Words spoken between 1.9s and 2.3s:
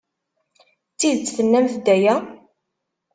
aya?